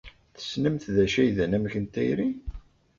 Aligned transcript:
Tessnemt 0.35 0.85
d 0.95 0.97
acu 1.03 1.17
ay 1.21 1.29
d 1.35 1.37
anamek 1.43 1.75
n 1.79 1.85
tayri? 1.93 2.29